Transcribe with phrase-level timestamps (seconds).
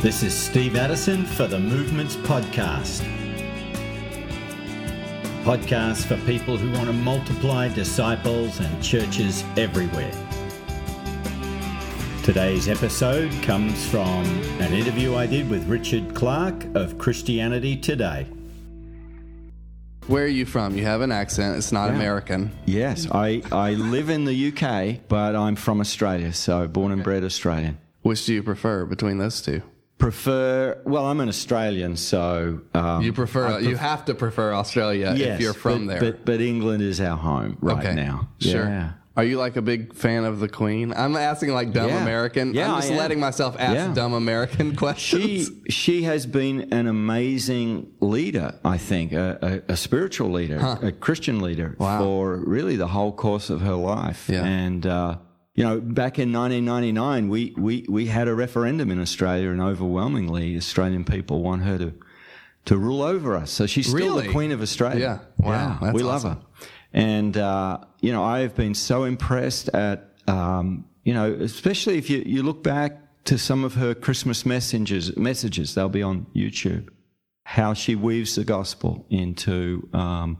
[0.00, 3.02] This is Steve Addison for the Movements Podcast.
[5.42, 10.12] Podcast for people who want to multiply disciples and churches everywhere.
[12.22, 14.24] Today's episode comes from
[14.60, 18.26] an interview I did with Richard Clark of Christianity Today.
[20.06, 20.76] Where are you from?
[20.76, 21.56] You have an accent.
[21.56, 21.96] It's not Yeah.
[21.96, 22.52] American.
[22.66, 27.24] Yes, I, I live in the UK, but I'm from Australia, so born and bred
[27.24, 27.78] Australian.
[28.02, 29.62] Which do you prefer between those two?
[29.98, 32.60] Prefer, well, I'm an Australian, so.
[32.72, 33.58] Um, You prefer.
[33.58, 36.12] You have to prefer Australia yes, if you're from but, there.
[36.12, 37.94] But, but England is our home right okay.
[37.94, 38.28] now.
[38.38, 38.64] Sure.
[38.64, 38.92] Yeah.
[39.16, 40.92] Are you like a big fan of the Queen?
[40.92, 42.00] I'm asking like dumb Yeah.
[42.02, 42.54] American.
[42.54, 43.92] Yeah, I'm just letting myself ask Yeah.
[43.92, 45.50] dumb American questions.
[45.66, 50.92] she she has been an amazing leader, I think, a, a, a spiritual leader, a
[50.92, 51.98] Christian leader Wow.
[51.98, 54.28] for really the whole course of her life.
[54.28, 54.44] Yeah.
[54.44, 55.16] And, uh,
[55.58, 60.56] you know, back in 1999, we, we, we had a referendum in Australia, and overwhelmingly
[60.56, 61.92] Australian people want her to,
[62.66, 63.50] to rule over us.
[63.50, 64.28] So she's still Really?
[64.28, 65.20] the Queen of Australia.
[65.40, 65.44] Yeah.
[65.44, 66.34] Wow, that's we love awesome.
[66.60, 66.68] her.
[66.92, 72.08] And, uh, you know, I have been so impressed at, um, you know, especially if
[72.08, 76.88] you, you look back to some of her Christmas messages, messages, they'll be on YouTube,
[77.42, 80.38] how she weaves the gospel into, um,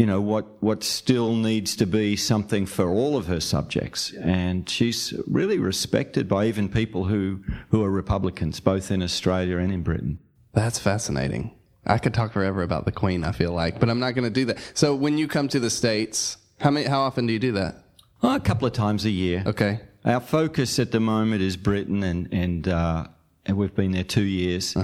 [0.00, 4.14] you know, what, what still needs to be something for all of her subjects.
[4.14, 9.70] And she's really respected by even people who, who are Republicans, both in Australia and
[9.70, 10.18] in Britain.
[10.54, 11.54] That's fascinating.
[11.84, 13.24] I could talk forever about the Queen.
[13.24, 14.72] I feel like, but I'm not going to do that.
[14.72, 16.86] So when you come to the states, how many?
[16.86, 17.84] How often do you do that?
[18.22, 19.42] Oh, a couple of times a year.
[19.44, 19.80] Okay.
[20.06, 23.06] Our focus at the moment is Britain, and and uh,
[23.44, 24.74] and we've been there two years.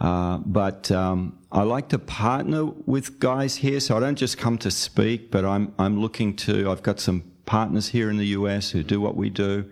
[0.00, 4.56] Uh but um, I like to partner with guys here, so I don't just come
[4.58, 6.70] to speak, but I'm I'm looking to.
[6.70, 9.70] I've got some partners here in the US who do what we do.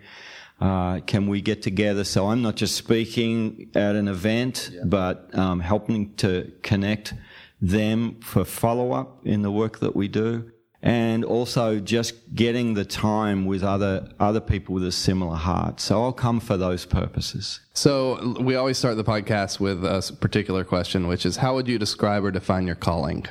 [0.60, 2.02] Uh, can we get together?
[2.02, 7.14] So I'm not just speaking at an event, but um, helping to connect
[7.60, 10.50] them for follow up in the work that we do
[10.82, 15.80] and also just getting the time with other other people with a similar heart.
[15.80, 17.60] So I'll come for those purposes.
[17.74, 21.78] So we always start the podcast with a particular question, which is, how would you
[21.78, 23.26] describe or define your calling?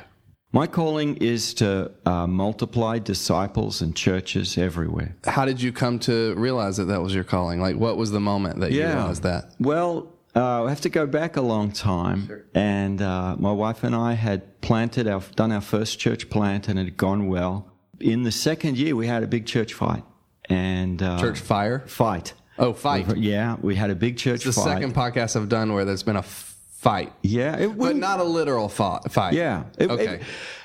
[0.50, 5.14] My calling is to uh, multiply disciples and churches everywhere.
[5.24, 7.60] How did you come to realize that that was your calling?
[7.60, 9.52] Like, what was the moment that you realized that?
[9.60, 13.94] Well, uh, I have to go back a long time, and uh, my wife and
[13.94, 17.70] I had planted our done our first church plant, and it had gone well.
[18.00, 20.04] In the second year, we had a big church fight,
[20.48, 21.80] and uh, Church fire?
[21.86, 22.34] fight.
[22.58, 23.16] Oh, fight.
[23.16, 24.74] Yeah, we had a big church It's the fight.
[24.74, 28.68] second podcast I've done where there's been a fight, Yeah, it but wouldn't- a literal
[28.68, 29.34] fought, fight.
[29.34, 29.64] Yeah.
[29.78, 30.14] It- Okay.
[30.16, 30.22] it-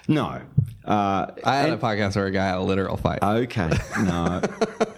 [0.08, 0.42] no.
[0.86, 3.20] Uh, I had a podcast where a guy had a literal fight.
[3.24, 3.72] okay.
[4.04, 4.42] No.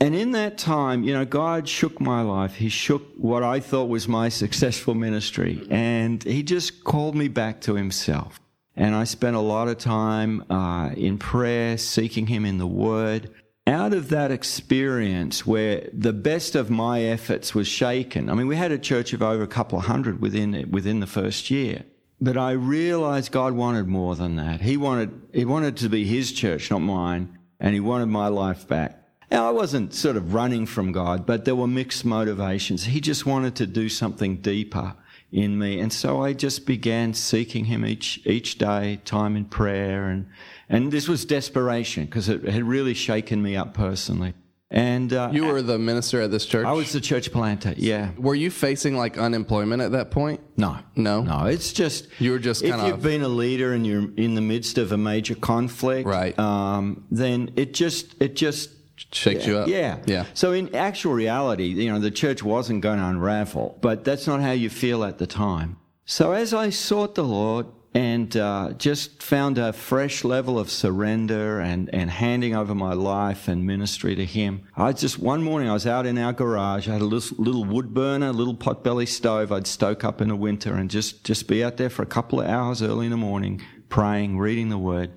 [0.00, 2.54] and in that time, you know, God shook my life.
[2.54, 7.60] He shook what I thought was my successful ministry, and He just called me back
[7.62, 8.40] to Himself.
[8.74, 13.30] And I spent a lot of time uh, in prayer, seeking Him in the Word.
[13.66, 18.30] Out of that experience, where the best of my efforts was shaken.
[18.30, 21.00] I mean, we had a church of over a couple of hundred within it, within
[21.00, 21.84] the first year.
[22.22, 24.62] But I realized God wanted more than that.
[24.62, 28.66] He wanted, he wanted to be his church, not mine, and he wanted my life
[28.66, 28.99] back.
[29.30, 32.84] Now, I wasn't sort of running from God, but there were mixed motivations.
[32.84, 34.94] He just wanted to do something deeper
[35.30, 35.78] in me.
[35.78, 40.08] And so I just began seeking him each, each day, time in prayer.
[40.08, 40.26] And,
[40.68, 44.34] and this was desperation because it had really shaken me up personally.
[44.72, 46.64] And uh, you were the minister at this church.
[46.64, 48.10] I was the church planter, yeah.
[48.16, 50.40] Were you facing like unemployment at that point?
[50.56, 50.78] No.
[50.94, 51.22] No?
[51.22, 54.36] No, it's just You were just if you've of- been a leader and you're in
[54.36, 56.38] the midst of a major conflict, Right.
[56.38, 58.70] Um, then it just it just
[59.12, 59.68] Shakes you up.
[59.68, 60.26] Yeah, Yeah.
[60.34, 64.40] So in actual reality, you know, the church wasn't going to unravel, but that's not
[64.40, 65.76] how you feel at the time.
[66.04, 71.60] So as I sought the Lord and uh, just found a fresh level of surrender
[71.60, 75.72] and, and handing over my life and ministry to Him, I just one morning I
[75.72, 76.88] was out in our garage.
[76.88, 79.52] I had a little, little wood burner, a little potbelly stove.
[79.52, 82.40] I'd stoke up in the winter and just just be out there for a couple
[82.40, 85.12] of hours early in the morning, praying, reading the Word.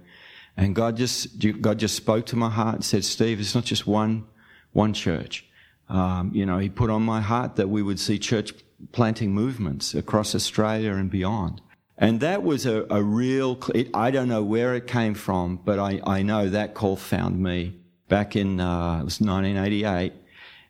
[0.56, 3.88] And God just God just spoke to my heart and said, "Steve, it's not just
[3.88, 4.26] one
[4.72, 5.46] one church.
[5.90, 8.54] Um, you know, He put on my heart that we would see church
[8.92, 11.62] planting movements across Australia and beyond."
[11.98, 13.60] And that was a, a real.
[13.74, 17.42] It, I don't know where it came from, but I, I know that call found
[17.42, 17.76] me
[18.08, 20.14] back in uh, it was 1988.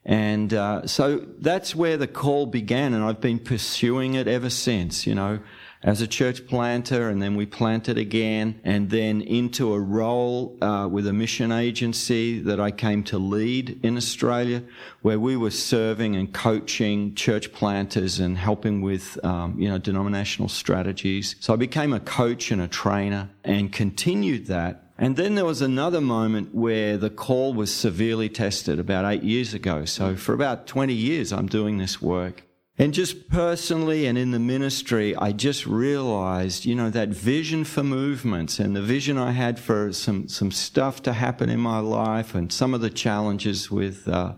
[0.05, 5.07] And uh, so that's where the call began, and I've been pursuing it ever since.
[5.07, 5.39] You know,
[5.83, 10.87] as a church planter, and then we planted again, and then into a role uh,
[10.87, 14.63] with a mission agency that I came to lead in Australia,
[15.01, 20.49] where we were serving and coaching church planters and helping with, um, you know, denominational
[20.49, 21.35] strategies.
[21.39, 25.61] So I became a coach and a trainer and continued that and then there was
[25.61, 29.85] another moment where the call was severely tested about eight years ago.
[29.85, 32.43] So for about 20 years, I'm doing this work.
[32.79, 37.83] And just personally and in the ministry, I just realized, you know, that vision for
[37.83, 42.33] movements and the vision I had for some, some stuff to happen in my life
[42.33, 44.33] and some of the challenges with, uh,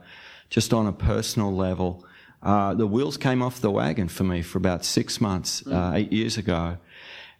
[0.49, 2.05] just on a personal level.
[2.43, 6.11] Uh, the wheels came off the wagon for me for about six months, uh, eight
[6.11, 6.77] years ago.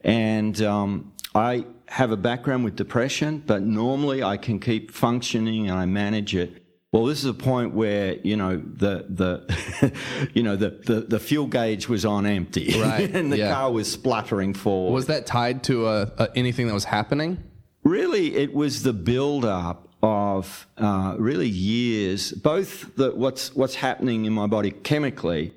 [0.02, 5.78] And, um, I have a background with depression, but normally I can keep functioning and
[5.78, 6.65] I manage it.
[6.96, 9.92] Well, this is a point where you know the the
[10.34, 13.10] you know the, the, the fuel gauge was on empty, right?
[13.14, 13.54] and the yeah.
[13.54, 14.94] car was spluttering forward.
[14.94, 17.44] Was that tied to anything that was happening?
[17.84, 24.24] Really, it was the build up of uh, really years, both the, what's what's happening
[24.24, 25.54] in my body chemically,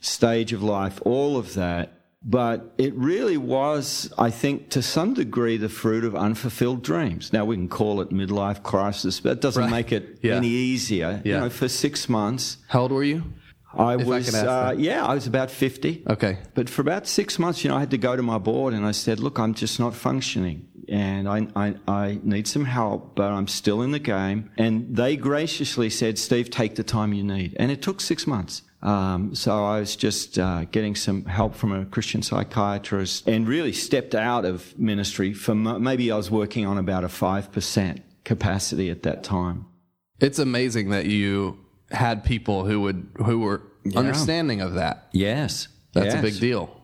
[0.00, 5.56] stage of life, all of that, but it really was, I think, to some degree,
[5.56, 7.32] the fruit of unfulfilled dreams.
[7.32, 9.70] Now, we can call it midlife crisis, but it doesn't right.
[9.70, 10.34] make it yeah.
[10.34, 11.22] any easier.
[11.24, 11.34] Yeah.
[11.34, 12.58] You know, for six months.
[12.68, 13.24] How old were you?
[13.72, 16.04] I if was, I uh, yeah, I was about 50.
[16.08, 16.38] Okay.
[16.54, 18.84] But for about six months, you know, I had to go to my board and
[18.84, 23.30] I said, look, I'm just not functioning and I, I, I need some help, but
[23.30, 24.50] I'm still in the game.
[24.58, 27.56] And they graciously said, Steve, take the time you need.
[27.58, 28.62] And it took six months.
[28.82, 33.72] Um, so I was just uh, getting some help from a Christian psychiatrist and really
[33.72, 39.02] stepped out of ministry for maybe I was working on about a 5% capacity at
[39.04, 39.66] that time.
[40.18, 41.58] It's amazing that you
[41.90, 43.98] had people who would who were yeah.
[43.98, 45.08] understanding of that.
[45.12, 45.68] Yes.
[45.92, 46.18] That's yes.
[46.18, 46.80] a big deal.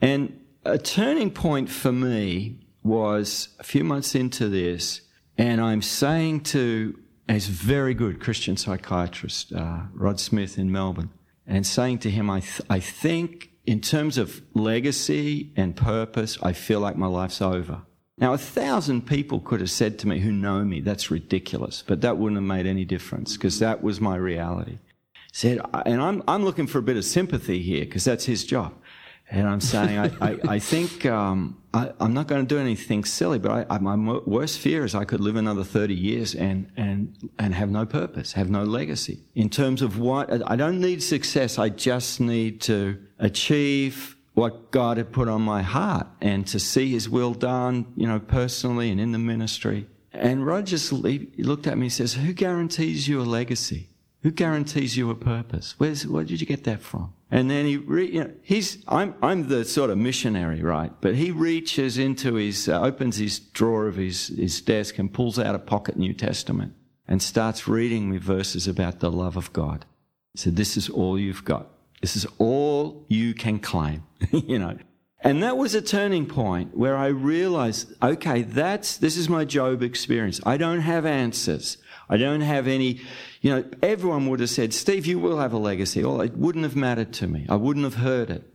[0.00, 5.00] And a turning point for me was a few months into this,
[5.38, 6.98] and I'm saying to
[7.28, 11.10] a very good Christian psychiatrist, uh, Rod Smith in Melbourne,
[11.46, 16.52] and saying to him, I, th- I think in terms of legacy and purpose, I
[16.52, 17.82] feel like my life's over.
[18.16, 22.00] Now, a thousand people could have said to me who know me, that's ridiculous, but
[22.02, 24.78] that wouldn't have made any difference because that was my reality.
[25.32, 28.72] Said, and I'm, I'm looking for a bit of sympathy here because that's his job.
[29.30, 33.04] And I'm saying, I, I, I think um, I, am not going to do anything
[33.04, 37.30] silly, but I, my worst fear is I could live another 30 years and, and,
[37.38, 39.20] and have no purpose, have no legacy.
[39.34, 44.98] In terms of what, I don't need success, I just need to achieve what God
[44.98, 49.00] had put on my heart and to see His will done, you know, personally and
[49.00, 49.86] in the ministry.
[50.12, 53.88] And just looked at me and says, Who guarantees you a legacy?
[54.22, 55.74] Who guarantees you a purpose?
[55.76, 57.12] Where's, where did you get that from?
[57.30, 60.92] And then he, re, you know, he's, I'm, I'm the sort of missionary, right?
[61.00, 65.38] But he reaches into his, uh, opens his drawer of his, his desk and pulls
[65.38, 66.74] out a pocket New Testament
[67.06, 69.84] and starts reading me verses about the love of God.
[70.32, 71.68] He said, this is all you've got.
[72.04, 74.76] This is all you can claim, you know.
[75.20, 79.82] And that was a turning point where I realized, okay, that's, this is my Job
[79.82, 80.38] experience.
[80.44, 81.78] I don't have answers.
[82.10, 83.00] I don't have any,
[83.40, 86.04] you know, everyone would have said, Steve, you will have a legacy.
[86.04, 87.46] Oh, it wouldn't have mattered to me.
[87.48, 88.52] I wouldn't have heard it.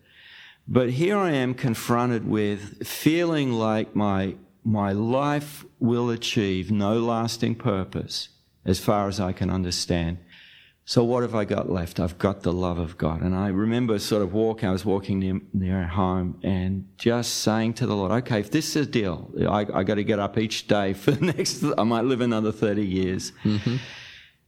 [0.67, 7.55] But here I am confronted with feeling like my, my life will achieve no lasting
[7.55, 8.29] purpose
[8.63, 10.19] as far as I can understand.
[10.89, 11.99] So what have I got left?
[11.99, 13.21] I've got the love of God.
[13.21, 17.75] And I remember sort of walking, I was walking near, near home and just saying
[17.75, 20.39] to the Lord, okay, if this is a deal, I, I got to get up
[20.39, 23.33] each day for the next, I might live another 30 years.
[23.43, 23.75] Mm-hmm.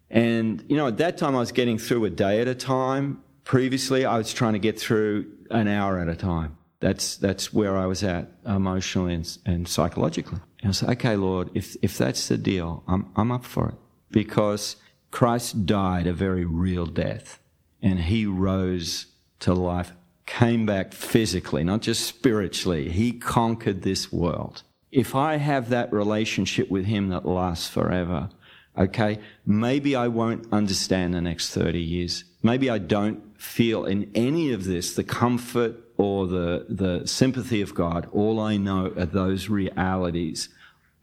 [0.10, 3.22] And, you know, at that time I was getting through a day at a time.
[3.44, 6.58] Previously I was trying to get through an hour at a time.
[6.80, 10.40] That's, that's where I was at emotionally and, and psychologically.
[10.64, 13.76] And I said, okay, Lord, if, if that's the deal, I'm, I'm up for it.
[14.10, 14.78] Because
[15.12, 17.40] Christ died a very real death
[17.82, 19.08] and he rose
[19.40, 19.94] to life,
[20.26, 22.90] came back physically, not just spiritually.
[22.90, 24.64] He conquered this world.
[24.92, 28.30] If I have that relationship with him that lasts forever,
[28.78, 32.24] okay, maybe I won't understand the next 30 years.
[32.44, 37.76] Maybe I don't feel in any of this the comfort or the, the sympathy of
[37.76, 38.08] God.
[38.12, 40.50] All I know are those realities.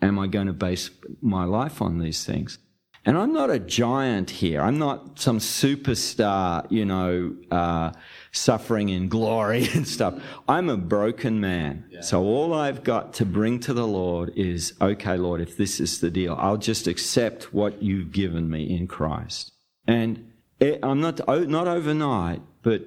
[0.00, 2.58] Am I going to base my life on these things?
[3.04, 4.60] And I'm not a giant here.
[4.60, 7.92] I'm not some superstar, you know, uh,
[8.32, 10.20] suffering in glory and stuff.
[10.48, 11.86] I'm a broken man.
[11.90, 12.00] Yeah.
[12.00, 16.00] So all I've got to bring to the Lord is, okay, Lord, if this is
[16.00, 19.52] the deal, I'll just accept what you've given me in Christ.
[19.86, 22.82] And it, I'm not, not overnight, but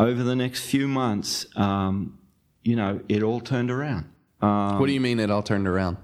[0.00, 2.18] over the next few months, um,
[2.62, 4.06] you know, it all turned around.
[4.78, 5.98] what do you mean it all turned around?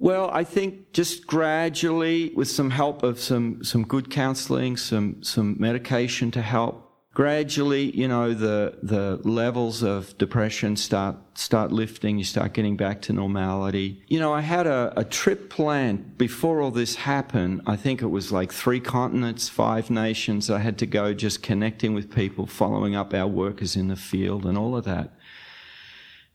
[0.00, 5.56] Well, I think just gradually, with some help of some, some good counseling, some, some
[5.58, 12.16] medication to help, gradually, you know, the, the levels of depression start, start lifting.
[12.16, 14.02] You start getting back to normality.
[14.06, 17.60] You know, I had a, a trip planned before all this happened.
[17.66, 20.48] I think it was like three continents, five nations.
[20.48, 24.46] I had to go just connecting with people, following up our workers in the field
[24.46, 25.12] and all of that.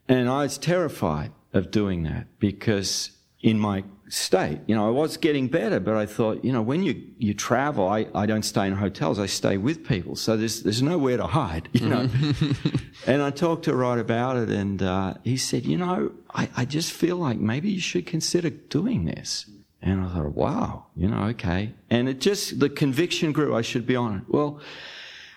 [0.08, 3.10] And I was terrified of doing that because
[3.46, 4.60] in my state.
[4.66, 7.88] You know, I was getting better, but I thought, you know, when you, you travel,
[7.88, 10.16] I, I don't stay in hotels, I stay with people.
[10.16, 12.10] So there's, there's nowhere to hide, you know.
[13.08, 16.66] and I talked to Rod about it, and uh, he said, you know, I, I
[16.66, 19.46] just feel like maybe you should consider doing this.
[19.80, 21.76] And I thought, wow, you know, okay.
[21.92, 24.24] And it just, the conviction grew, I should be on it.
[24.28, 24.60] Well,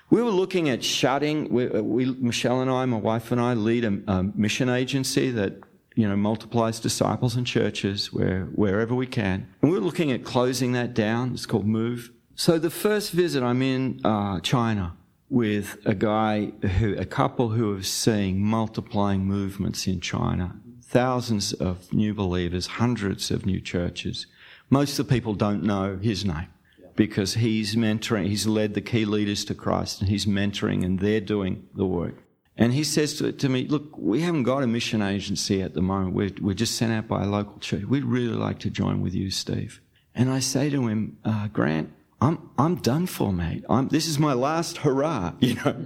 [0.08, 3.84] we were looking at shutting, we, we, Michelle and I, my wife and I, lead
[3.84, 5.60] a, a mission agency that
[5.98, 9.48] you know, multiplies disciples and churches where, wherever we can.
[9.60, 11.32] And we're looking at closing that down.
[11.32, 12.12] It's called Move.
[12.36, 14.96] So the first visit, I'm in uh, China
[15.28, 20.54] with a guy who, a couple who are seeing multiplying movements in China.
[20.84, 24.28] Thousands of new believers, hundreds of new churches.
[24.70, 26.46] Most of the people don't know his name
[26.94, 31.20] because he's mentoring, he's led the key leaders to Christ and he's mentoring and they're
[31.20, 32.22] doing the work.
[32.58, 35.80] And he says to, to, me, Look, we haven't got a mission agency at the
[35.80, 36.14] moment.
[36.14, 37.84] We're, we're, just sent out by a local church.
[37.84, 39.80] We'd really like to join with you, Steve.
[40.14, 43.64] And I say to him, uh, Grant, I'm, I'm done for, mate.
[43.70, 45.34] I'm, this is my last hurrah.
[45.40, 45.76] You know,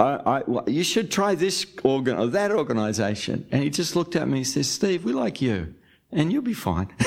[0.00, 3.46] I, I, well, you should try this organ or that organization.
[3.52, 5.74] And he just looked at me and says, Steve, we like you
[6.12, 6.88] and you'll be fine.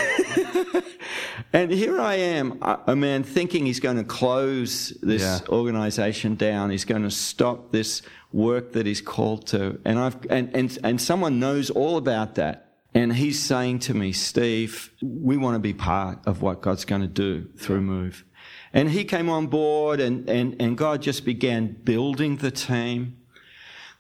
[1.52, 5.40] and here I am, a man thinking he's going to close this yeah.
[5.50, 6.70] organization down.
[6.70, 9.80] He's going to stop this work that he's called to.
[9.86, 12.70] And I've, and, and, and someone knows all about that.
[12.96, 17.02] And he's saying to me, Steve, we want to be part of what God's going
[17.02, 18.24] to do through Move.
[18.72, 23.18] And he came on board and, and, and God just began building the team.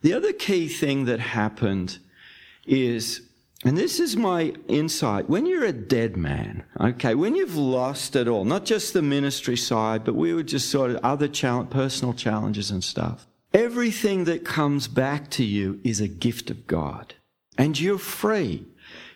[0.01, 1.99] The other key thing that happened
[2.65, 3.21] is
[3.63, 5.29] and this is my insight.
[5.29, 9.55] When you're a dead man, okay, when you've lost it all, not just the ministry
[9.55, 13.25] side, but we were just sort of other challenge, personal challenges and stuff.
[13.53, 17.13] Everything that comes back to you is a gift of God.
[17.57, 18.65] And you're free.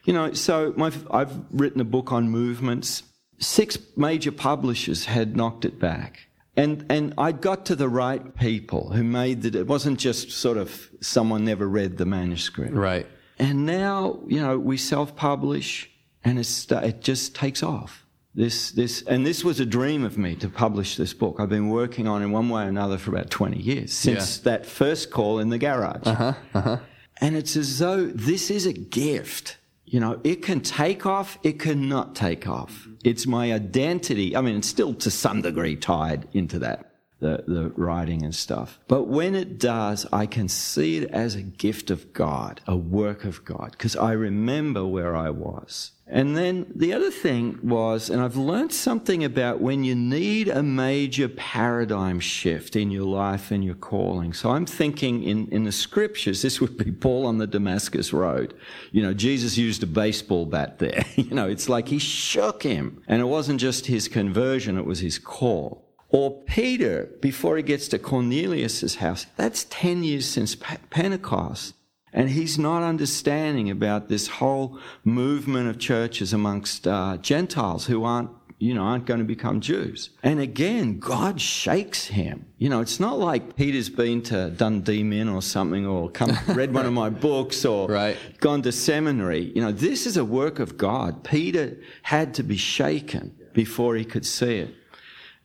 [0.06, 3.04] You know, so my, I've written a book on movements.
[3.40, 6.28] Six major publishers had knocked it back.
[6.56, 9.56] And, and I got to the right people who made that.
[9.56, 12.74] It wasn't just sort of someone never read the manuscript.
[12.74, 13.06] Right.
[13.40, 15.90] And now, you know, we self-publish
[16.24, 18.06] and it just takes off.
[18.36, 21.38] This, this, and this was a dream of me to publish this book.
[21.40, 24.44] I've been working on in one way or another for about 20 years, since yeah.
[24.52, 26.06] that first call in the garage.
[26.06, 26.78] Uh-huh, uh-huh.
[27.20, 29.58] And it's as though this is a gift.
[29.86, 32.88] You know, it can take off, it cannot take off.
[33.04, 34.36] It's my identity.
[34.36, 36.87] I mean, it's still to some degree tied into that
[37.20, 38.80] the, the writing and stuff.
[38.88, 43.26] But when it does, I can see it as a gift of God, a work
[43.26, 45.92] of God, because I remember where I was.
[46.10, 50.64] And then the other thing was, and I've learned something about when you need a
[50.64, 54.32] major paradigm shift in your life and your calling.
[54.32, 58.54] So I'm thinking in, in the scriptures, this would be Paul on the Damascus Road.
[58.94, 61.04] You know, Jesus used a baseball bat there.
[61.16, 63.02] you know, it's like he shook him.
[63.08, 65.87] And it wasn't just his conversion, it was his call.
[66.10, 71.74] Or Peter, before he gets to Cornelius' house, that's 10 years since Pentecost.
[72.14, 78.30] And he's not understanding about this whole movement of churches amongst uh, Gentiles who aren't,
[78.58, 80.12] you know, aren't going to become Jews.
[80.24, 82.46] And again, God shakes him.
[82.58, 86.74] You know, it's not like Peter's been to Dundee Min or something or come read
[86.74, 88.18] one of my books or right.
[88.40, 89.52] gone to seminary.
[89.54, 91.26] You know, this is a work of God.
[91.26, 94.74] Peter had to be shaken before he could see it.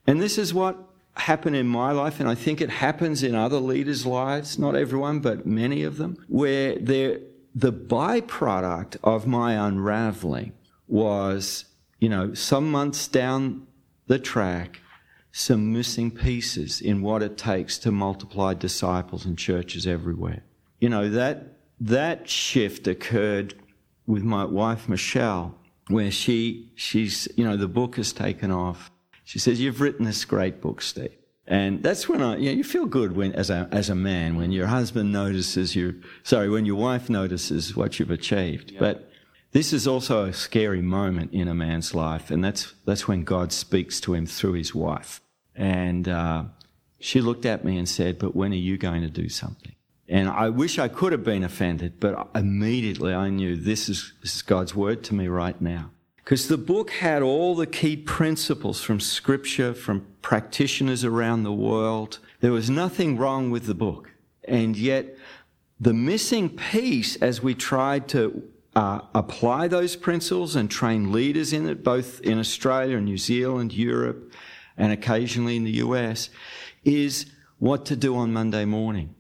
[0.07, 0.79] And this is what
[1.15, 5.21] happened in my life, and I think it happens in other leaders' lives, not everyone,
[5.21, 7.21] but many of them, where the
[7.55, 10.53] byproduct of my unraveling
[10.89, 11.67] was,
[11.99, 13.67] you know, some months down
[14.07, 14.81] the track,
[15.33, 20.43] some missing pieces in what it takes to multiply disciples and churches everywhere.
[20.81, 23.55] You know, that, that shift occurred
[24.07, 25.55] with my wife, Michelle,
[25.89, 28.91] where she, she's, you know, the book has taken off
[29.33, 31.17] she says, You've written this great book, Steve.
[31.47, 34.37] And that's when I, you, know, you feel good when, as a, as a man,
[34.37, 38.79] when your husband notices you, sorry, when your wife notices what you've achieved.
[38.79, 39.11] But
[39.53, 43.53] this is also a scary moment in a man's life, and that's, that's when God
[43.53, 45.23] speaks to him through his wife.
[45.57, 46.45] And uh,
[46.99, 49.75] she looked at me and said, But when are you going to do something?
[50.11, 54.37] And I wish I could have been offended, but immediately I knew this is, this
[54.37, 55.91] is God's word to me right now.
[56.25, 62.21] Because the book had all the key principles from scripture, from practitioners around the world.
[62.41, 64.13] There was nothing wrong with the book.
[64.45, 65.17] And yet,
[65.81, 71.69] the missing piece as we tried to uh, apply those principles and train leaders in
[71.69, 74.33] it, both in Australia and New Zealand, Europe,
[74.77, 76.31] and occasionally in the US,
[76.85, 77.27] is
[77.59, 79.15] what to do on Monday morning.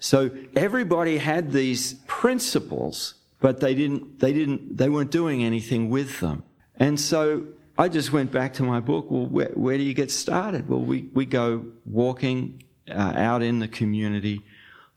[0.00, 6.20] So everybody had these principles, but they didn't, they didn't, they weren't doing anything with
[6.20, 6.42] them.
[6.78, 9.10] And so I just went back to my book.
[9.10, 10.68] Well, where, where do you get started?
[10.68, 14.42] Well, we, we go walking uh, out in the community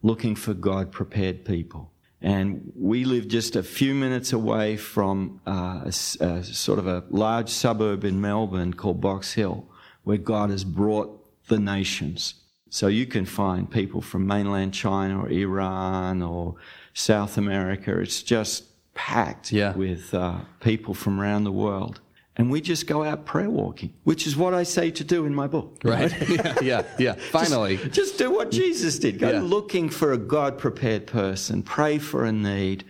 [0.02, 1.92] looking for God prepared people.
[2.22, 7.04] And we live just a few minutes away from uh, a, a sort of a
[7.10, 9.66] large suburb in Melbourne called Box Hill,
[10.04, 12.36] where God has brought the nations.
[12.70, 16.56] So you can find people from mainland China or Iran or
[16.94, 18.00] South America.
[18.00, 19.74] It's just packed yeah.
[19.76, 22.02] with uh, people from around the world.
[22.38, 25.36] And we just go out prayer walking, which is what I say to do in
[25.36, 25.82] my book.
[25.84, 26.12] Right.
[26.30, 27.14] yeah, yeah, yeah.
[27.32, 27.78] Finally.
[27.78, 29.20] Just, just, do what Jesus did.
[29.20, 29.42] Go yeah.
[29.42, 32.86] looking for a God prepared person, pray for a need,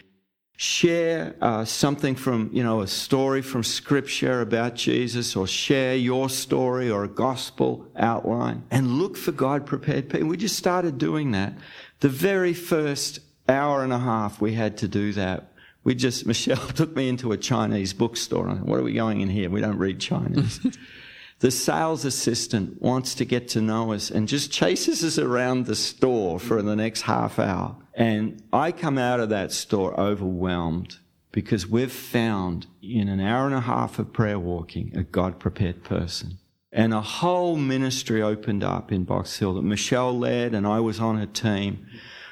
[0.58, 6.30] share uh, something from, you know, a story from Scripture about Jesus, or share your
[6.30, 10.28] story or a gospel outline, and look for God prepared people.
[10.28, 11.54] We just started doing that.
[12.02, 15.51] The very first hour and a half we had to do that.
[15.84, 18.48] We just, Michelle took me into a Chinese bookstore.
[18.48, 19.50] What are we going in here?
[19.50, 20.60] We don't read Chinese.
[21.40, 25.76] the sales assistant wants to get to know us and just chases us around the
[25.76, 27.76] store for the next half hour.
[27.94, 30.98] And I come out of that store overwhelmed
[31.32, 35.84] because we've found in an hour and a half of prayer walking a God prepared
[35.84, 36.38] person.
[36.74, 41.00] And a whole ministry opened up in Box Hill that Michelle led and I was
[41.00, 41.86] on her team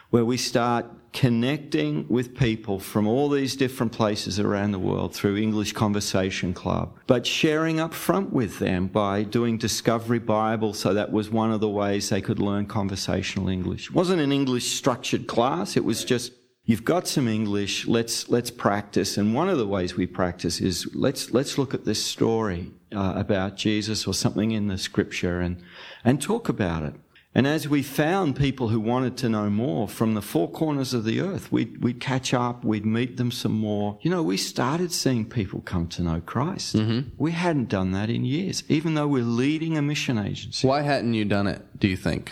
[0.10, 5.38] where we start connecting with people from all these different places around the world through
[5.38, 10.74] English Conversation Club, but sharing up front with them by doing Discovery Bible.
[10.74, 13.90] So that was one of the ways they could learn conversational English.
[13.90, 15.76] It wasn't an English structured class.
[15.76, 16.32] It was just,
[16.66, 17.88] you've got some English.
[17.88, 19.18] Let's, let's practice.
[19.18, 23.14] And one of the ways we practice is let's, let's look at this story uh,
[23.16, 25.62] about Jesus or something in the scripture and,
[26.04, 26.94] and talk about it.
[27.36, 31.04] And as we found people who wanted to know more from the four corners of
[31.04, 34.00] the earth, we'd, we'd catch up, we'd meet them some more.
[34.02, 36.76] You know, we started seeing people come to know Christ.
[36.76, 37.10] Mm-hmm.
[37.18, 40.68] We hadn't done that in years, even though we're leading a mission agency.
[40.68, 42.32] Why hadn't you done it, do you think?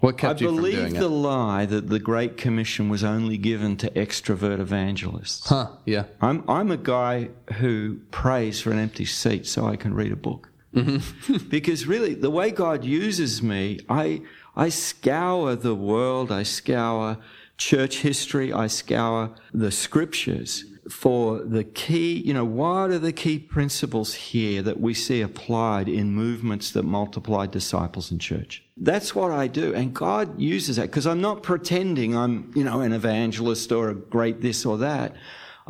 [0.00, 0.78] What kept I you from doing it?
[0.78, 5.48] I believe the lie that the Great Commission was only given to extrovert evangelists.
[5.48, 6.04] Huh, yeah.
[6.20, 10.16] I'm, I'm a guy who prays for an empty seat so I can read a
[10.16, 10.49] book.
[10.74, 11.48] Mm-hmm.
[11.48, 14.22] because really, the way God uses me, I,
[14.54, 17.18] I scour the world, I scour
[17.56, 23.38] church history, I scour the scriptures for the key, you know, what are the key
[23.38, 28.64] principles here that we see applied in movements that multiply disciples in church?
[28.76, 29.74] That's what I do.
[29.74, 33.94] And God uses that because I'm not pretending I'm, you know, an evangelist or a
[33.94, 35.14] great this or that.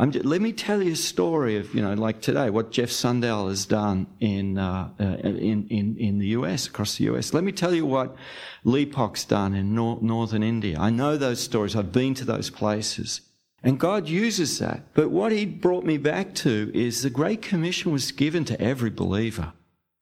[0.09, 3.48] Just, let me tell you a story of, you know, like today, what Jeff Sundell
[3.48, 7.35] has done in, uh, uh, in, in, in the US, across the US.
[7.35, 8.16] Let me tell you what
[8.64, 10.79] Lee Pok's done in nor- northern India.
[10.79, 11.76] I know those stories.
[11.76, 13.20] I've been to those places.
[13.62, 14.94] And God uses that.
[14.94, 18.90] But what he brought me back to is the Great Commission was given to every
[18.90, 19.53] believer,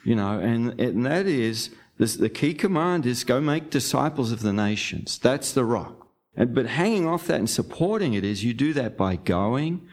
[0.05, 4.41] you know, and, and that is this, the key command is go make disciples of
[4.41, 5.19] the nations.
[5.19, 6.08] That's the rock.
[6.35, 9.87] And, but hanging off that and supporting it is you do that by going,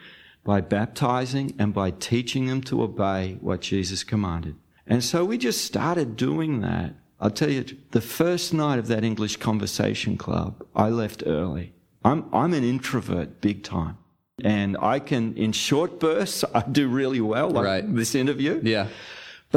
[0.44, 4.56] by baptizing, and by teaching them to obey what Jesus commanded.
[4.86, 6.94] And so we just started doing that.
[7.18, 11.72] I'll tell you, the first night of that English conversation club, I left early.
[12.04, 13.98] I'm, I'm an introvert big time.
[14.44, 17.94] And I can, in short bursts, I do really well, like right.
[17.94, 18.60] this interview.
[18.62, 18.88] Yeah.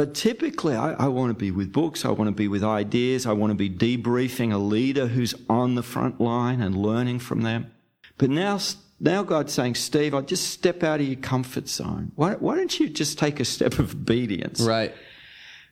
[0.00, 2.06] But typically, I, I, want to be with books.
[2.06, 3.26] I want to be with ideas.
[3.26, 7.42] I want to be debriefing a leader who's on the front line and learning from
[7.42, 7.70] them.
[8.16, 8.60] But now,
[8.98, 12.12] now God's saying, Steve, I'll just step out of your comfort zone.
[12.14, 14.62] Why, why don't you just take a step of obedience?
[14.62, 14.94] Right.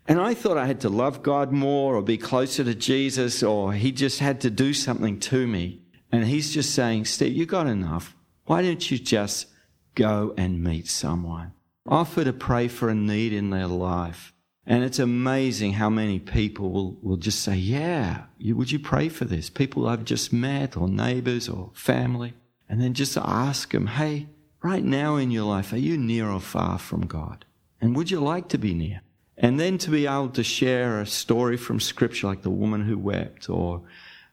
[0.07, 3.73] And I thought I had to love God more or be closer to Jesus or
[3.73, 5.81] he just had to do something to me.
[6.13, 8.15] And he's just saying, Steve, you got enough.
[8.45, 9.47] Why don't you just
[9.95, 11.53] go and meet someone?
[11.89, 14.33] Offer to pray for a need in their life.
[14.67, 19.09] And it's amazing how many people will, will just say, Yeah, you, would you pray
[19.09, 19.49] for this?
[19.49, 22.35] People I've just met, or neighbors, or family.
[22.69, 24.27] And then just ask them, Hey,
[24.63, 27.47] right now in your life, are you near or far from God?
[27.81, 29.01] And would you like to be near?
[29.39, 32.99] And then to be able to share a story from Scripture, like the woman who
[32.99, 33.83] wept, or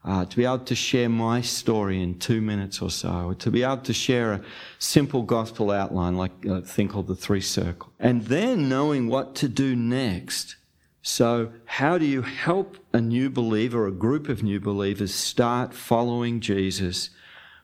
[0.05, 3.63] uh, to be able to share my story in two minutes or so, to be
[3.63, 4.41] able to share a
[4.77, 7.91] simple gospel outline like a thing called the three circle.
[7.99, 10.57] And then knowing what to do next.
[11.01, 16.39] So, how do you help a new believer, a group of new believers, start following
[16.39, 17.09] Jesus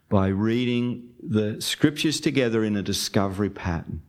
[0.09, 4.01] by reading the scriptures together in a discovery pattern?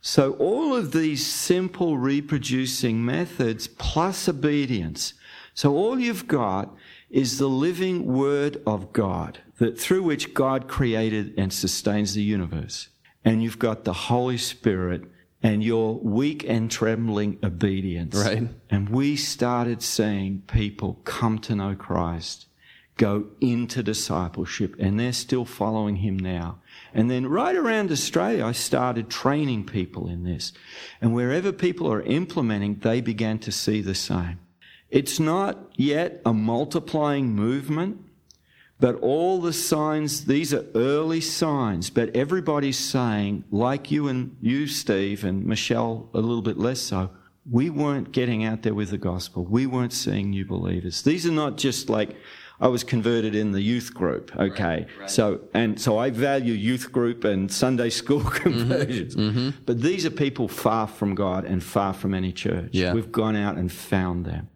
[0.00, 5.14] So, all of these simple reproducing methods plus obedience.
[5.54, 6.74] So, all you've got
[7.10, 12.88] is the living Word of God, that through which God created and sustains the universe.
[13.24, 15.04] And you've got the Holy Spirit
[15.42, 18.16] and your weak and trembling obedience.
[18.16, 18.48] Right.
[18.70, 22.46] And we started seeing people come to know Christ,
[22.96, 26.60] go into discipleship, and they're still following Him now.
[26.92, 30.52] And then right around Australia, I started training people in this.
[31.00, 34.40] And wherever people are implementing, they began to see the same.
[34.90, 38.00] It's not yet a multiplying movement,
[38.80, 44.66] but all the signs, these are early signs, but everybody's saying, like you and you,
[44.66, 47.10] Steve, and Michelle, a little bit less so,
[47.50, 49.44] we weren't getting out there with the gospel.
[49.44, 51.02] We weren't seeing new believers.
[51.02, 52.16] These are not just like,
[52.60, 54.64] I was converted in the youth group, okay?
[54.64, 55.10] Right, right.
[55.10, 59.16] So, and so I value youth group and Sunday school conversions.
[59.16, 59.58] Mm-hmm, mm-hmm.
[59.64, 62.70] But these are people far from God and far from any church.
[62.72, 62.92] Yeah.
[62.92, 64.48] We've gone out and found them.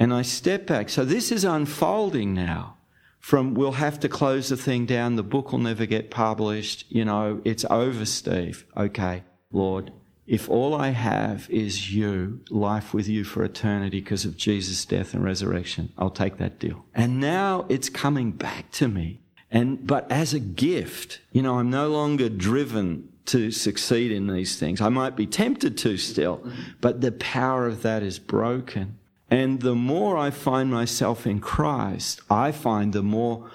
[0.00, 0.88] And I step back.
[0.88, 2.78] So this is unfolding now
[3.20, 7.04] from we'll have to close the thing down, the book will never get published, you
[7.04, 8.64] know, it's over, Steve.
[8.76, 9.92] Okay, Lord,
[10.26, 15.12] if all I have is you, life with you for eternity because of Jesus' death
[15.12, 16.84] and resurrection, I'll take that deal.
[16.94, 19.20] And now it's coming back to me.
[19.50, 24.58] And, but as a gift, you know, I'm no longer driven to succeed in these
[24.58, 24.80] things.
[24.80, 26.48] I might be tempted to still,
[26.80, 28.99] but the power of that is broken.
[29.30, 33.50] And the more I find myself in Christ, I find the more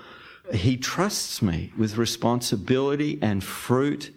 [0.53, 4.15] He trusts me with responsibility and fruit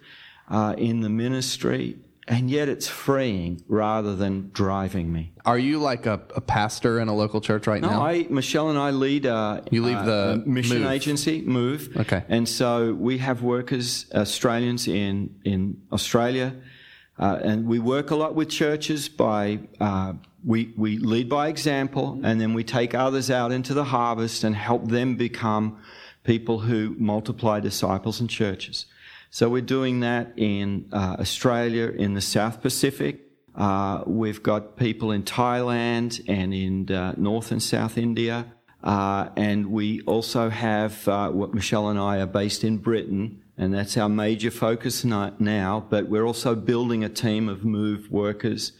[0.48, 1.96] uh, in the ministry.
[2.28, 5.32] And yet it's freeing rather than driving me.
[5.46, 8.06] Are you like a, a pastor in a local church right no, now?
[8.06, 9.24] I, Michelle and I lead.
[9.24, 10.92] Uh, you leave the mission move.
[10.92, 11.96] agency, Move.
[11.96, 12.22] Okay.
[12.28, 16.54] And so we have workers, Australians in in Australia,
[17.18, 20.12] uh, and we work a lot with churches by uh,
[20.44, 24.54] we, we lead by example and then we take others out into the harvest and
[24.54, 25.80] help them become
[26.24, 28.86] people who multiply disciples and churches.
[29.30, 33.20] So we're doing that in uh, Australia, in the South Pacific.
[33.54, 38.46] Uh, we've got people in Thailand and in uh, North and South India.
[38.82, 43.74] Uh, and we also have uh, what Michelle and I are based in Britain, and
[43.74, 45.84] that's our major focus now.
[45.90, 48.72] But we're also building a team of Move workers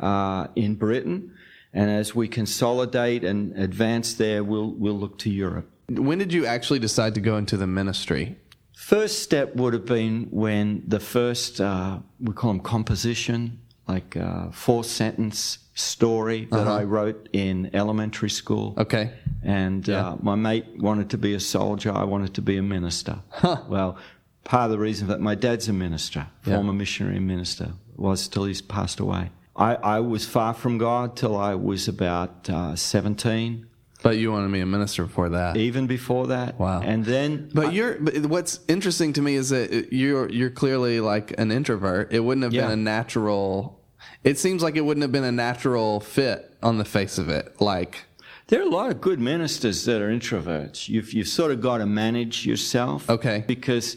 [0.00, 1.32] uh, in Britain.
[1.72, 5.70] And as we consolidate and advance there, we'll, we'll look to Europe.
[5.88, 8.36] When did you actually decide to go into the ministry?
[8.74, 14.50] First step would have been when the first, uh, we call them composition, like a
[14.52, 16.76] four sentence story that uh-huh.
[16.76, 18.74] I wrote in elementary school.
[18.78, 19.12] Okay.
[19.42, 20.08] And yeah.
[20.08, 23.20] uh, my mate wanted to be a soldier, I wanted to be a minister.
[23.30, 23.62] Huh.
[23.68, 23.98] Well,
[24.44, 26.78] part of the reason that my dad's a minister, former yeah.
[26.78, 29.30] missionary minister, was till he's passed away.
[29.56, 33.66] I, I was far from God till I was about uh, 17.
[34.02, 35.56] But you wanted to be a minister before that.
[35.56, 36.58] Even before that.
[36.60, 36.82] Wow.
[36.82, 41.00] And then But I, you're but what's interesting to me is that you're you're clearly
[41.00, 42.12] like an introvert.
[42.12, 42.62] It wouldn't have yeah.
[42.62, 43.80] been a natural
[44.22, 47.60] It seems like it wouldn't have been a natural fit on the face of it.
[47.60, 48.04] Like
[48.48, 50.88] there are a lot of good ministers that are introverts.
[50.88, 53.08] You've you've sort of got to manage yourself.
[53.08, 53.44] Okay.
[53.46, 53.96] Because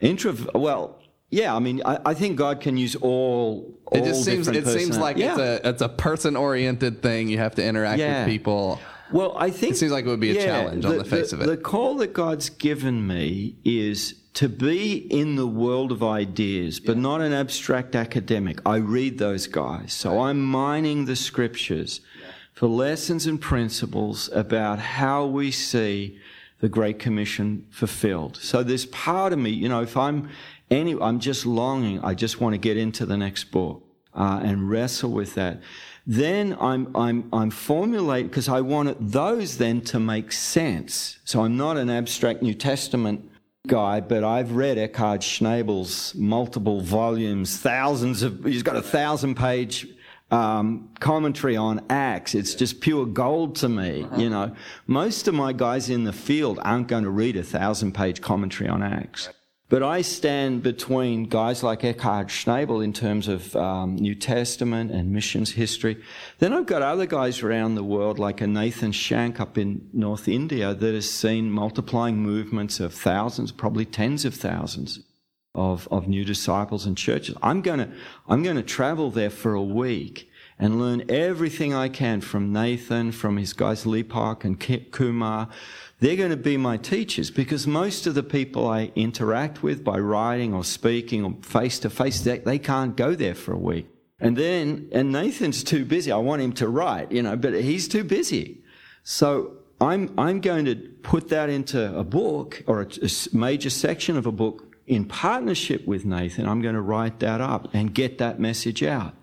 [0.00, 1.01] introvert well,
[1.32, 3.74] yeah, I mean, I, I, think God can use all.
[3.86, 4.48] all it just seems.
[4.48, 5.32] It seems like yeah.
[5.32, 7.28] it's a it's a person oriented thing.
[7.28, 8.20] You have to interact yeah.
[8.20, 8.78] with people.
[9.10, 11.30] Well, I think it seems like it would be a yeah, challenge on the face
[11.30, 11.46] the, of it.
[11.46, 16.98] The call that God's given me is to be in the world of ideas, but
[16.98, 18.60] not an abstract academic.
[18.66, 20.28] I read those guys, so right.
[20.28, 22.02] I'm mining the scriptures
[22.52, 26.18] for lessons and principles about how we see
[26.60, 28.36] the Great Commission fulfilled.
[28.36, 30.28] So there's part of me, you know, if I'm
[30.72, 31.96] any, I'm just longing.
[32.10, 33.82] I just want to get into the next book
[34.14, 35.60] uh, and wrestle with that.
[36.06, 41.18] Then I'm, I'm, I'm formulating, because I want those then to make sense.
[41.24, 43.30] So I'm not an abstract New Testament
[43.68, 49.86] guy, but I've read Eckhard Schnabel's multiple volumes, thousands of, he's got a thousand page
[50.32, 52.34] um, commentary on Acts.
[52.34, 54.56] It's just pure gold to me, you know.
[54.86, 58.68] Most of my guys in the field aren't going to read a thousand page commentary
[58.68, 59.28] on Acts.
[59.72, 65.10] But I stand between guys like Eckhard Schnabel in terms of um, New Testament and
[65.10, 65.96] missions history.
[66.40, 70.28] Then I've got other guys around the world, like a Nathan Shank up in North
[70.28, 75.00] India, that has seen multiplying movements of thousands, probably tens of thousands
[75.54, 77.34] of, of new disciples and churches.
[77.42, 77.90] I'm to
[78.28, 80.28] I'm going to travel there for a week
[80.62, 85.48] and learn everything I can from Nathan, from his guys Lepak and Kumar,
[85.98, 89.98] they're going to be my teachers because most of the people I interact with by
[89.98, 93.88] writing or speaking or face to face, they can't go there for a week.
[94.20, 96.12] And then, and Nathan's too busy.
[96.12, 98.62] I want him to write, you know, but he's too busy.
[99.02, 104.16] So I'm, I'm going to put that into a book or a, a major section
[104.16, 106.48] of a book in partnership with Nathan.
[106.48, 109.16] I'm going to write that up and get that message out.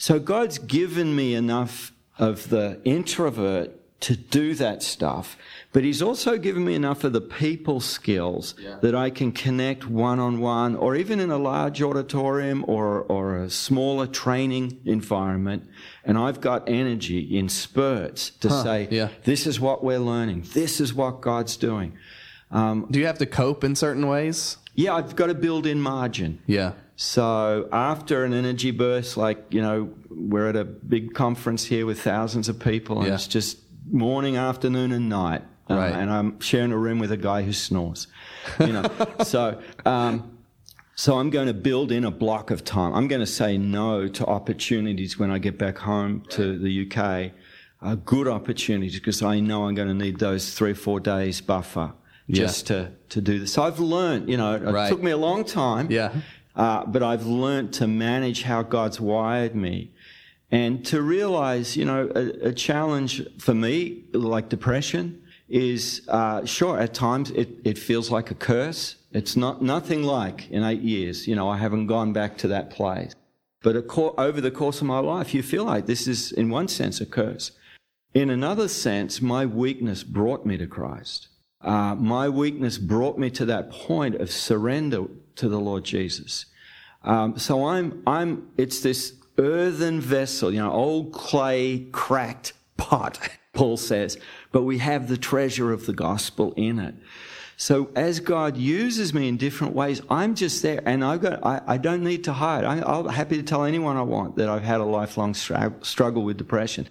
[0.00, 5.36] So God's given me enough of the introvert to do that stuff.
[5.74, 8.78] But he's also given me enough of the people skills yeah.
[8.80, 13.42] that I can connect one on one or even in a large auditorium or, or
[13.42, 15.68] a smaller training environment.
[16.02, 19.10] And I've got energy in spurts to huh, say, yeah.
[19.24, 20.46] this is what we're learning.
[20.54, 21.92] This is what God's doing.
[22.50, 24.56] Um, Do you have to cope in certain ways?
[24.74, 26.40] Yeah, I've got to build in margin.
[26.46, 26.72] Yeah.
[27.02, 31.98] So after an energy burst, like, you know, we're at a big conference here with
[32.02, 33.14] thousands of people and yeah.
[33.14, 33.56] it's just
[33.90, 35.40] morning, afternoon, and night.
[35.70, 35.94] Uh, right.
[35.94, 38.06] And I'm sharing a room with a guy who snores.
[38.58, 38.90] You know,
[39.24, 40.40] so um,
[40.94, 42.92] so I'm going to build in a block of time.
[42.92, 47.32] I'm going to say no to opportunities when I get back home to the UK.
[47.80, 51.40] Uh, good opportunities because I know I'm going to need those three or four days
[51.40, 51.94] buffer
[52.28, 52.76] just yeah.
[52.76, 53.52] to, to do this.
[53.52, 54.88] So I've learned, you know, it right.
[54.88, 55.90] took me a long time.
[55.90, 56.12] Yeah.
[56.56, 59.92] Uh, but I've learned to manage how God's wired me
[60.50, 66.78] and to realize, you know, a, a challenge for me, like depression, is uh, sure
[66.78, 68.96] at times it, it feels like a curse.
[69.12, 71.26] It's not nothing like in eight years.
[71.26, 73.14] You know, I haven't gone back to that place.
[73.62, 77.00] But over the course of my life, you feel like this is, in one sense,
[77.00, 77.52] a curse.
[78.14, 81.28] In another sense, my weakness brought me to Christ.
[81.62, 85.04] Uh, my weakness brought me to that point of surrender
[85.36, 86.46] to the Lord Jesus.
[87.02, 93.18] Um, so I'm, I'm, it's this earthen vessel, you know, old clay cracked pot,
[93.52, 94.18] Paul says,
[94.52, 96.94] but we have the treasure of the gospel in it.
[97.56, 101.60] So as God uses me in different ways, I'm just there, and I've got, I,
[101.66, 102.64] I don't need to hide.
[102.64, 106.38] I, am happy to tell anyone I want that I've had a lifelong struggle with
[106.38, 106.88] depression.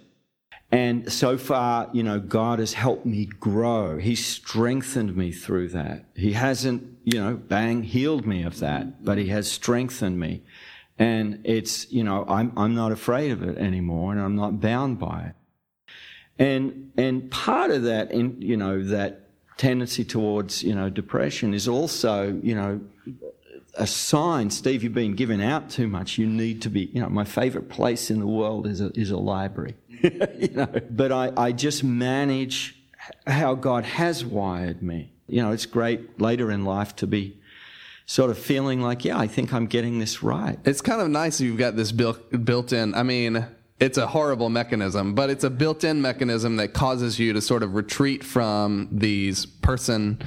[0.72, 3.98] And so far, you know, God has helped me grow.
[3.98, 6.04] He's strengthened me through that.
[6.14, 10.42] He hasn't, you know, bang, healed me of that, but He has strengthened me.
[10.96, 14.98] And it's, you know, I'm, I'm not afraid of it anymore and I'm not bound
[14.98, 15.34] by it.
[16.38, 21.66] And, and part of that, in, you know, that tendency towards, you know, depression is
[21.66, 22.80] also, you know,
[23.74, 26.18] a sign, Steve, you've been given out too much.
[26.18, 29.10] You need to be, you know, my favorite place in the world is a, is
[29.10, 29.76] a library.
[29.88, 32.76] you know, but I, I just manage
[33.26, 35.12] how God has wired me.
[35.26, 37.40] You know, it's great later in life to be
[38.06, 40.58] sort of feeling like, yeah, I think I'm getting this right.
[40.64, 42.94] It's kind of nice you've got this built built in.
[42.94, 43.46] I mean,
[43.80, 47.74] it's a horrible mechanism, but it's a built-in mechanism that causes you to sort of
[47.74, 50.20] retreat from these person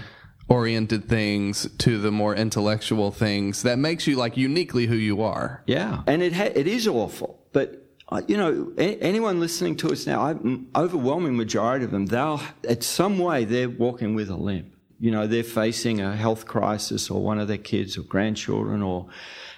[0.47, 5.63] oriented things to the more intellectual things that makes you like uniquely who you are.
[5.65, 6.03] Yeah.
[6.08, 7.79] And it ha- it is awful, but
[8.10, 10.36] uh, you know, a- anyone listening to us now, I,
[10.79, 15.27] overwhelming majority of them, they'll, at some way, they're walking with a limp you know,
[15.27, 19.10] they're facing a health crisis or one of their kids or grandchildren or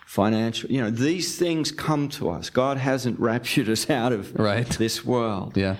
[0.07, 2.49] financial, you know, these things come to us.
[2.49, 4.67] God hasn't raptured us out of right.
[4.67, 5.55] this world.
[5.55, 5.75] Yeah.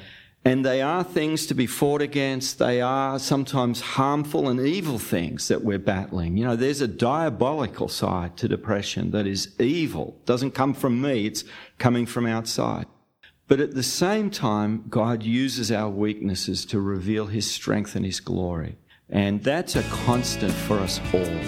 [0.45, 2.59] And they are things to be fought against.
[2.59, 6.37] They are sometimes harmful and evil things that we're battling.
[6.37, 10.17] You know, there's a diabolical side to depression that is evil.
[10.19, 11.43] It doesn't come from me, it's
[11.79, 12.85] coming from outside.
[13.47, 18.19] But at the same time, God uses our weaknesses to reveal His strength and His
[18.19, 18.77] glory.
[19.09, 21.39] And that's a constant for us all.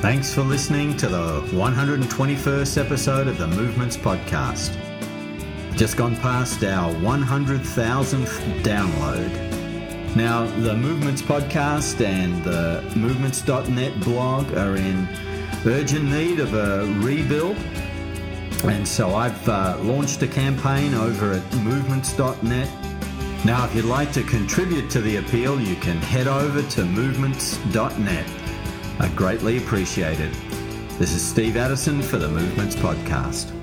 [0.00, 4.87] Thanks for listening to the 121st episode of the Movements Podcast.
[5.78, 10.16] Just gone past our 100,000th download.
[10.16, 15.08] Now, the Movements Podcast and the Movements.net blog are in
[15.64, 17.56] urgent need of a rebuild.
[18.64, 22.68] And so I've uh, launched a campaign over at movements.net
[23.44, 28.26] now, if you'd like to contribute to the appeal, you can head over to movements.net.
[28.98, 30.32] I greatly appreciate it.
[30.98, 33.57] This is Steve Addison for the Movements Podcast.